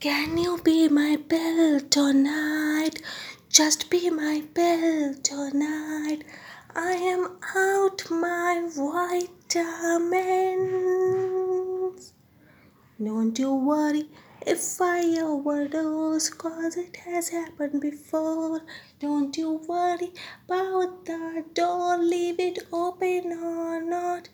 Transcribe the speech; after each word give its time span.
Can 0.00 0.38
you 0.38 0.56
be 0.64 0.88
my 0.88 1.18
pill 1.28 1.78
tonight? 1.78 3.02
Just 3.50 3.90
be 3.90 4.08
my 4.08 4.42
pill 4.54 5.12
tonight. 5.22 6.24
I 6.74 6.92
am 6.92 7.36
out 7.54 8.10
my 8.10 8.66
vitamins. 8.74 10.14
Don't 12.98 13.38
you 13.38 13.52
worry 13.52 14.08
if 14.46 14.80
I 14.80 15.20
overdose, 15.20 16.30
cause 16.30 16.78
it 16.78 16.96
has 17.04 17.28
happened 17.28 17.82
before. 17.82 18.62
Don't 19.00 19.36
you 19.36 19.60
worry 19.68 20.14
about 20.48 21.04
the 21.04 21.44
door, 21.52 21.98
leave 21.98 22.40
it 22.40 22.60
open 22.72 23.34
or 23.34 23.82
not. 23.82 24.30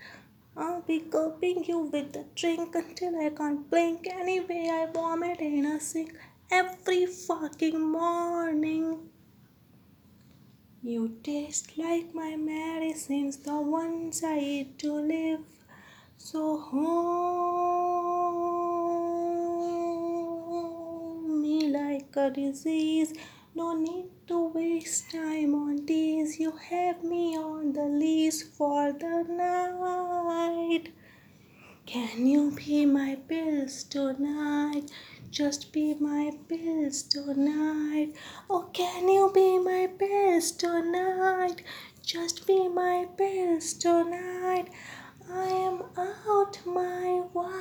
I'll 0.59 0.81
be 0.81 1.01
coping 1.01 1.65
you 1.65 1.81
with 1.81 2.17
a 2.17 2.25
drink 2.35 2.75
until 2.75 3.15
I 3.21 3.29
can't 3.29 3.69
blink. 3.69 4.07
Anyway, 4.11 4.71
I 4.73 4.87
vomit 4.91 5.41
in 5.41 5.67
a 5.67 5.79
sink 5.79 6.15
every 6.51 7.05
fucking 7.05 7.79
morning. 7.79 9.11
You 10.83 11.19
taste 11.23 11.77
like 11.77 12.15
my 12.15 12.37
medicines, 12.37 13.37
the 13.37 13.61
ones 13.61 14.25
I 14.25 14.39
eat 14.39 14.79
to 14.79 14.95
live. 14.95 15.41
So 16.17 16.59
hold 16.59 16.97
me 21.43 21.69
like 21.69 22.17
a 22.17 22.31
disease. 22.31 23.13
No 23.57 23.73
need 23.73 24.11
to 24.27 24.49
waste 24.49 25.13
time 25.13 25.55
on 25.55 25.87
these. 25.87 26.39
You 26.39 26.53
have 26.69 27.03
me 27.03 27.39
on 27.39 27.73
the 27.73 27.87
leash 27.87 28.43
for 28.43 28.93
the 28.93 29.25
night. 29.27 30.93
Can 31.87 32.27
you 32.27 32.51
be 32.51 32.85
my 32.85 33.17
pills 33.27 33.83
tonight? 33.85 34.91
Just 35.31 35.73
be 35.73 35.95
my 35.95 36.33
pills 36.51 37.03
tonight. 37.05 38.13
Oh, 38.51 38.69
can 38.75 39.09
you 39.09 39.31
be 39.35 39.59
my 39.59 39.89
pills 39.99 40.51
tonight? 40.51 41.63
Just 42.05 42.47
be 42.47 42.69
my 42.69 43.07
pills 43.17 43.73
tonight. 43.73 44.67
I 45.33 45.47
am 45.47 45.83
out 45.97 46.61
my 46.67 47.23
vitamins. 47.33 47.56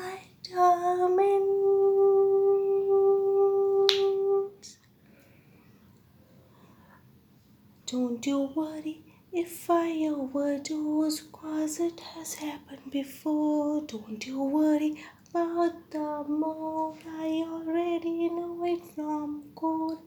Don't 7.88 8.26
you 8.26 8.40
worry 8.56 9.04
if 9.32 9.70
I 9.70 10.08
overdose, 10.08 11.22
cause 11.32 11.80
it 11.80 12.00
has 12.00 12.34
happened 12.34 12.90
before. 12.90 13.82
Don't 13.82 14.26
you 14.26 14.42
worry 14.42 15.04
about 15.30 15.92
the 15.92 16.26
more. 16.28 16.96
I 17.08 17.46
already 17.48 18.30
know 18.30 18.66
it 18.66 18.82
from 18.96 19.44
code. 19.56 20.00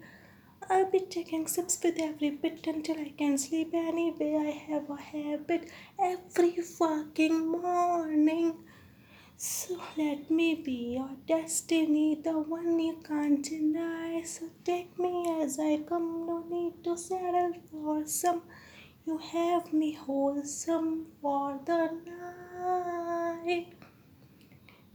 I'll 0.69 0.91
be 0.91 0.99
taking 0.99 1.47
sips 1.47 1.79
with 1.81 2.01
every 2.01 2.31
bit 2.31 2.67
until 2.67 2.99
I 2.99 3.13
can 3.17 3.39
sleep. 3.39 3.71
Anyway, 3.73 4.35
I 4.35 4.73
have 4.73 4.91
a 4.91 4.97
habit 4.97 5.71
every 6.01 6.57
fucking 6.57 7.47
morning. 7.47 8.57
So 9.41 9.81
let 9.97 10.33
me 10.33 10.57
be 10.57 10.95
your 10.95 11.11
destiny, 11.29 12.17
the 12.21 12.33
one 12.33 12.81
you 12.81 12.97
can't 13.07 13.41
deny. 13.41 14.23
So 14.25 14.47
take 14.65 14.99
me 14.99 15.41
as 15.41 15.61
I 15.61 15.77
come, 15.89 16.27
no 16.27 16.43
need 16.51 16.83
to 16.83 16.97
settle 16.97 17.53
for 17.71 18.05
some. 18.05 18.43
You 19.07 19.19
have 19.19 19.73
me 19.73 19.93
wholesome 19.93 21.07
for 21.23 21.61
the 21.65 21.93
night. 22.05 23.69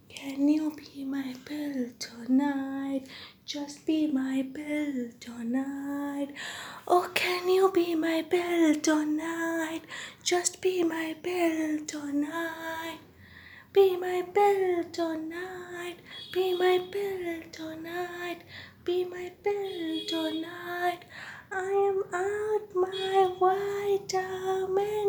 Can 0.10 0.50
you 0.50 0.76
be 0.76 1.06
my 1.06 1.36
pill 1.46 1.92
tonight? 1.98 3.08
Just 3.46 3.86
be 3.86 4.08
my 4.08 4.46
pill 4.54 5.08
tonight. 5.22 6.34
Oh, 6.86 7.10
can 7.14 7.48
you 7.48 7.72
be 7.72 7.96
my 7.96 8.26
pill 8.30 8.76
tonight? 8.76 9.84
Just 10.22 10.62
be 10.62 10.84
my 10.84 11.16
pill 11.24 11.86
tonight. 11.86 13.00
Be 13.74 13.98
my 13.98 14.22
bell 14.22 14.84
tonight, 14.92 15.96
be 16.32 16.56
my 16.56 16.78
bell 16.92 17.42
tonight, 17.52 18.42
be 18.86 19.04
my 19.04 19.32
bell 19.44 20.00
tonight. 20.08 21.00
I 21.52 21.72
am 21.90 22.04
out 22.14 22.76
my 22.76 23.34
white 23.40 24.08
diamond. 24.08 25.03